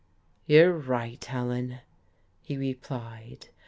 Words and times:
"You're 0.47 0.73
right, 0.73 1.23
Helen," 1.23 1.81
he 2.41 2.57
replied. 2.57 3.49